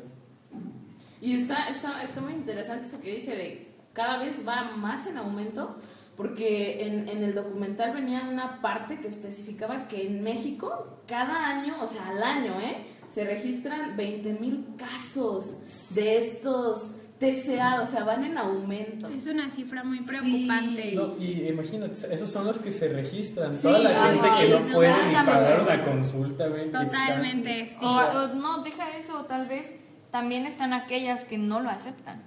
[1.22, 5.18] Y está, está, está muy interesante eso que dice de cada vez va más en
[5.18, 5.78] aumento,
[6.18, 11.76] porque en, en el documental venía una parte que especificaba que en México cada año,
[11.82, 12.86] o sea, al año, ¿eh?
[13.10, 15.58] se registran 20 mil casos
[15.96, 19.08] de estos TCA, o sea, van en aumento.
[19.08, 20.04] Es una cifra muy Sí.
[20.06, 20.92] preocupante.
[20.96, 23.54] No, y imagínate, esos son los que se registran.
[23.54, 26.66] Sí, Toda la ay, gente que ay, no no, puede ni pagar una consulta, que
[26.66, 27.76] está- Totalmente, sí.
[27.82, 29.74] O, o no, deja eso, o tal vez
[30.12, 32.22] también están aquellas que no lo aceptan.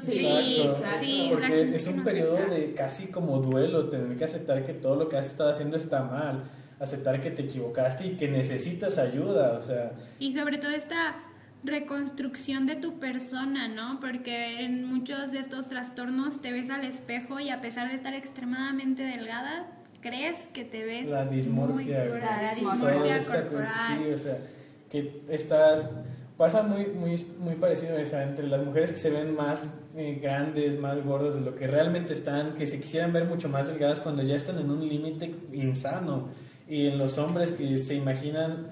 [0.00, 0.98] Sí, exacto.
[1.04, 2.54] sí, la Porque es un periodo acepta.
[2.54, 6.02] de casi como duelo, tener que aceptar que todo lo que has estado haciendo está
[6.02, 6.44] mal,
[6.80, 11.16] aceptar que te equivocaste y que necesitas ayuda, o sea, Y sobre todo esta
[11.64, 14.00] reconstrucción de tu persona, ¿no?
[14.00, 18.14] Porque en muchos de estos trastornos te ves al espejo y a pesar de estar
[18.14, 19.66] extremadamente delgada,
[20.00, 23.68] crees que te ves la muy dismorfia, güey, la dismorfia cosa, corporal.
[24.02, 24.38] sí, o sea,
[24.90, 25.88] que estás
[26.42, 30.18] pasa muy muy muy parecido o sea, entre las mujeres que se ven más eh,
[30.20, 34.00] grandes, más gordas de lo que realmente están, que se quisieran ver mucho más delgadas
[34.00, 36.30] cuando ya están en un límite insano
[36.68, 38.66] y en los hombres que se imaginan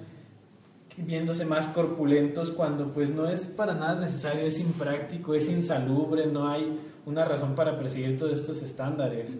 [0.97, 6.49] viéndose más corpulentos cuando pues no es para nada necesario, es impráctico, es insalubre, no
[6.49, 9.31] hay una razón para perseguir todos estos estándares.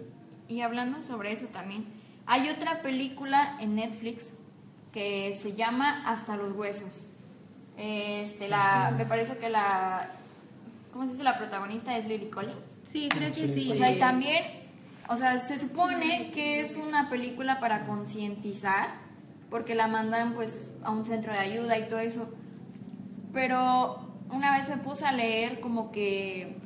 [0.47, 1.83] Y hablando sobre eso también,
[2.25, 4.27] hay otra película en Netflix
[4.93, 7.07] que se llama Hasta los huesos.
[7.83, 10.11] Este, la, me parece que la,
[10.93, 11.23] ¿cómo se dice?
[11.23, 12.55] La protagonista es Lily Collins.
[12.83, 13.71] Sí, creo que Sí.
[13.71, 14.43] O sea, y también,
[15.09, 18.89] o sea, se supone que es una película para concientizar,
[19.49, 22.29] porque la mandan pues a un centro de ayuda y todo eso.
[23.33, 26.57] Pero una vez me puse a leer como que,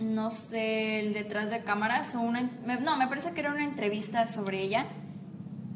[0.00, 3.64] no sé, el detrás de cámaras o una, me- no, me parece que era una
[3.64, 4.86] entrevista sobre ella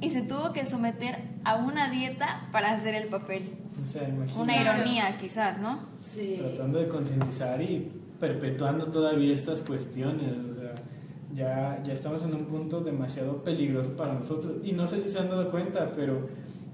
[0.00, 3.50] y se tuvo que someter a una dieta para hacer el papel.
[3.80, 4.08] O sea.
[4.36, 5.80] Una ironía quizás, ¿no?
[6.00, 6.36] Sí.
[6.40, 10.32] tratando de concientizar y perpetuando todavía estas cuestiones.
[10.50, 10.74] O sea,
[11.34, 14.54] ya, ya estamos en un punto demasiado peligroso para nosotros.
[14.64, 16.28] Y no sé si se han dado cuenta, pero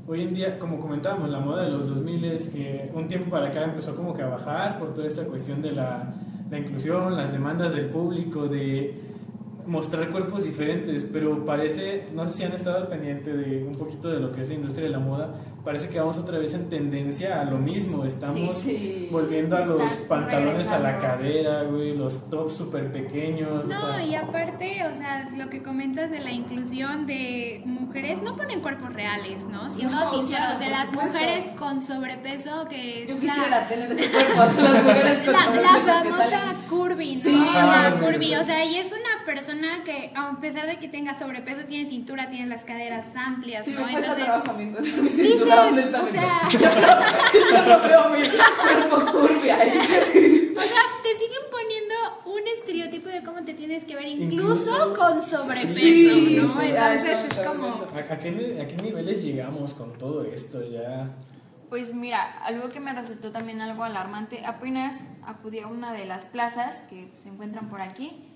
[0.07, 3.49] hoy en día, como comentábamos, la moda de los 2000 es que un tiempo para
[3.49, 6.15] acá empezó como que a bajar por toda esta cuestión de la,
[6.51, 9.03] la inclusión, las demandas del público, de
[9.66, 14.09] mostrar cuerpos diferentes, pero parece, no sé si han estado al pendiente de un poquito
[14.09, 16.68] de lo que es la industria de la moda, parece que vamos otra vez en
[16.68, 19.09] tendencia a lo mismo, estamos Sí.
[19.11, 21.16] volviendo a los pantalones a la regresando.
[21.22, 25.62] cadera, güey, los tops súper pequeños, o No, sea, y aparte, o sea, lo que
[25.62, 29.70] comentas de la inclusión de mujeres, no ponen cuerpos reales, ¿no?
[29.70, 31.12] Siendo No, sinceros, claro, de las supuesto.
[31.12, 35.40] mujeres con sobrepeso, que es Yo la- quisiera tener ese cuerpo, las mujeres con la,
[35.40, 37.22] la sobrepeso que famosa curvy, ¿no?
[37.22, 37.33] Sí.
[37.55, 41.14] la Ajá, curvy, o sea, y es una persona que, a pesar de que tenga
[41.14, 43.87] sobrepeso, tiene cintura, tiene las caderas amplias, Sí, ¿no?
[43.87, 46.18] me cuesta Entonces, trabajo a mí encontrar mi dices, cintura, o honestamente.
[46.18, 46.40] sea,
[47.33, 49.79] Yo no veo mi cuerpo curvia ahí.
[50.56, 51.94] o sea, te siguen poniendo
[52.27, 56.48] un estereotipo de cómo te tienes que ver, incluso, Incluso- con sobrepeso, Sí, ¿no?
[56.60, 57.66] sí, Entonces es como...
[57.68, 61.10] ¿A, a qué, a qué niveles llegamos con todo esto ya?
[61.70, 66.25] Pues mira, algo que me resultó también algo alarmante, apenas acudí a una de las
[66.25, 68.29] plazas que se encuentran por aquí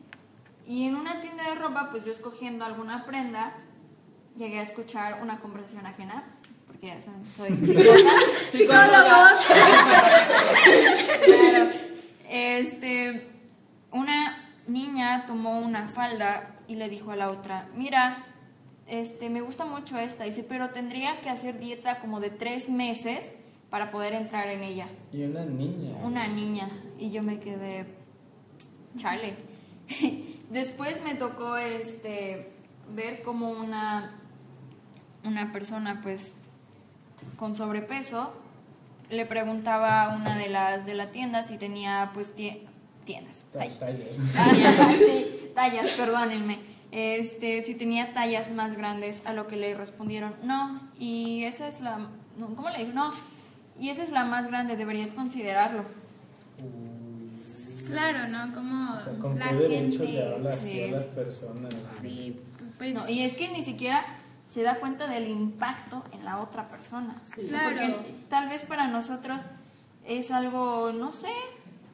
[0.69, 3.55] y en una tienda de ropa, pues yo escogiendo alguna prenda,
[4.37, 8.13] llegué a escuchar una conversación ajena, pues, porque ya saben, soy psicóloga.
[8.53, 9.39] Psicóloga.
[11.25, 11.71] Claro.
[12.29, 13.31] Este,
[13.93, 18.27] una niña tomó una falda y le dijo a la otra, mira,
[18.87, 20.25] este, me gusta mucho esta.
[20.25, 23.25] Dice, pero tendría que hacer dieta como de tres meses
[23.71, 24.87] para poder entrar en ella.
[25.15, 25.97] Y una niña.
[26.03, 26.69] Una niña.
[26.99, 27.87] Y yo me quedé,
[28.97, 29.35] chale.
[30.51, 32.51] Después me tocó este,
[32.95, 34.13] ver como una,
[35.25, 36.35] una persona pues
[37.37, 38.33] con sobrepeso
[39.11, 42.61] le preguntaba a una de las de la tienda si tenía pues tie-
[43.05, 43.47] tiendas.
[43.59, 43.75] Ay.
[43.81, 44.17] tallas.
[44.35, 46.59] Tallas, sí, tallas, perdónenme.
[46.91, 51.81] Este, si tenía tallas más grandes, a lo que le respondieron, no, y esa es
[51.83, 51.99] la,
[52.39, 52.93] no, ¿cómo le dijo?
[52.95, 53.13] No,
[53.79, 55.85] y esa es la más grande, deberías considerarlo.
[56.59, 56.98] Uy.
[57.91, 58.55] Claro, ¿no?
[58.55, 60.13] Como O sea, ¿con la qué derecho gente...
[60.13, 60.85] le habla así sí.
[60.85, 61.75] a las personas?
[62.01, 62.41] Sí,
[62.77, 62.95] pues...
[62.95, 64.05] No, y es que ni siquiera
[64.49, 67.15] se da cuenta del impacto en la otra persona.
[67.23, 67.47] Sí.
[67.49, 67.69] Claro.
[67.69, 69.43] Porque tal vez para nosotros
[70.05, 71.31] es algo, no sé,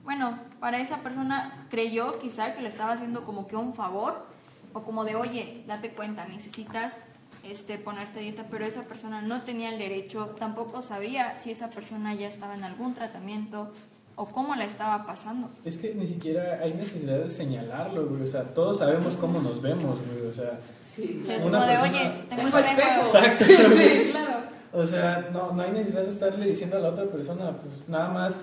[0.05, 4.27] bueno, para esa persona creyó quizá que le estaba haciendo como que un favor
[4.73, 6.97] o como de, oye, date cuenta, necesitas
[7.43, 12.15] este, ponerte dieta, pero esa persona no tenía el derecho, tampoco sabía si esa persona
[12.15, 13.73] ya estaba en algún tratamiento
[14.17, 15.49] o cómo la estaba pasando.
[15.65, 18.23] Es que ni siquiera hay necesidad de señalarlo, güey.
[18.23, 20.27] O sea, todos sabemos cómo nos vemos, güey.
[20.29, 23.01] O sea, Sí, Una como de, persona- oye, tengo Tengo espejo.
[23.01, 23.45] Exacto.
[23.77, 24.35] Sí, claro.
[24.73, 28.09] O sea, no, no hay necesidad de estarle diciendo a la otra persona, pues nada
[28.09, 28.39] más.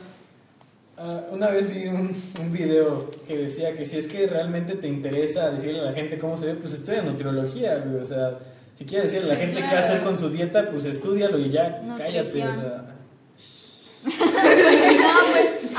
[0.97, 4.87] ah, una vez vi un, un video que decía que si es que realmente te
[4.87, 8.01] interesa decirle a la gente cómo se ve, pues estudia nutriología, güey.
[8.01, 8.37] O sea,
[8.75, 9.85] si quieres decirle a la Sí, gente qué claro.
[9.85, 12.19] hacer con su dieta, pues estúdialo y ya, cállate.
[12.19, 12.61] O Nutrición.
[12.61, 12.87] sea,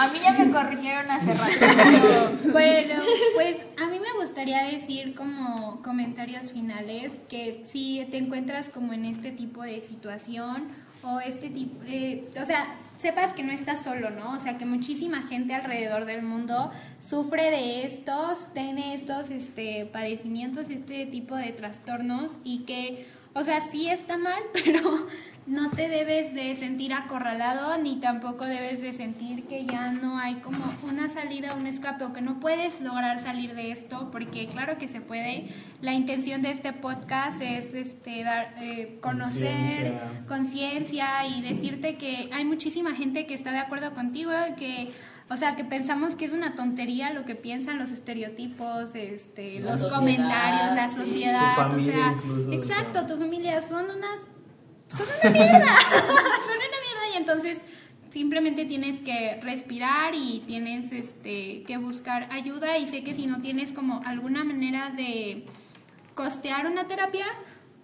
[0.02, 1.52] a mí ya me corrigieron hace rato.
[2.42, 3.02] pero- Bueno,
[3.34, 9.04] pues a mí me gustaría decir como comentarios finales que si te encuentras como en
[9.04, 10.68] este tipo de situación
[11.02, 14.34] o este tipo, eh, o sea, sepas que no estás solo, ¿no?
[14.34, 20.70] O sea, que muchísima gente alrededor del mundo sufre de estos, tiene estos este, padecimientos,
[20.70, 25.06] este tipo de trastornos y que, o sea, sí está mal, pero
[25.46, 30.36] no te debes de sentir acorralado ni tampoco debes de sentir que ya no hay
[30.36, 34.78] como una salida, un escape o que no puedes lograr salir de esto porque claro
[34.78, 35.48] que se puede.
[35.80, 39.94] La intención de este podcast es este dar eh, conocer
[40.28, 41.26] Conciencia.
[41.26, 44.92] y decirte que hay muchísima gente que está de acuerdo contigo que
[45.32, 49.72] o sea, que pensamos que es una tontería lo que piensan los estereotipos, este, La
[49.72, 50.96] los sociedad, comentarios, la sí.
[50.96, 54.18] sociedad, Tu familia o sea, incluso, exacto, tu familia son unas
[54.96, 55.58] son una mierda,
[55.88, 57.58] son una mierda y entonces
[58.10, 63.40] simplemente tienes que respirar y tienes este que buscar ayuda y sé que si no
[63.40, 65.46] tienes como alguna manera de
[66.14, 67.24] costear una terapia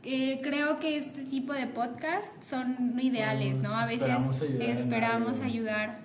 [0.04, 3.76] eh, creo que este tipo de podcast son ideales, ¿no?
[3.76, 4.10] A veces
[4.60, 5.98] Esperamos ayudar,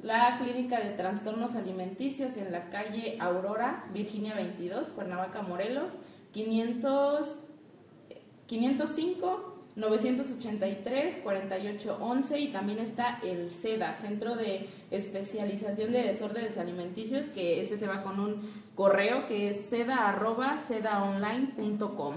[0.04, 5.96] La Clínica de Trastornos Alimenticios en la calle Aurora, Virginia 22, Cuernavaca, Morelos,
[6.34, 7.40] 500,
[8.46, 17.62] 505 983 4811 y también está el SEDA, Centro de Especialización de Desórdenes Alimenticios, que
[17.62, 18.42] este se va con un
[18.76, 22.16] correo que es seda arroba sedaonline.com.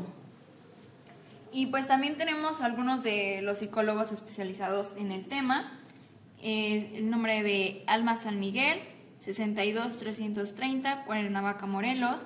[1.53, 5.79] Y pues también tenemos algunos de los psicólogos especializados en el tema.
[6.43, 8.81] Eh, el nombre de Alma San Miguel,
[9.19, 12.23] 62 330, Cuernavaca, Morelos,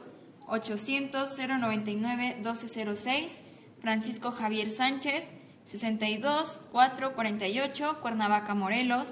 [0.47, 3.39] 800 099 1206,
[3.85, 5.29] Francisco Javier Sánchez,
[5.67, 9.09] 62 448, Cuernavaca, Morelos,